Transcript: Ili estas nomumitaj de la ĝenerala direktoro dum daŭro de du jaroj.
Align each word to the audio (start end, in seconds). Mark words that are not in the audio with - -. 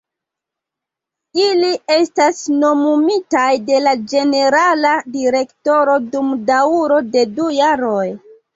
Ili 1.43 1.69
estas 1.95 2.39
nomumitaj 2.63 3.45
de 3.69 3.83
la 3.89 3.93
ĝenerala 4.15 4.97
direktoro 5.19 6.01
dum 6.17 6.35
daŭro 6.51 7.01
de 7.15 7.29
du 7.39 7.55
jaroj. 7.61 8.05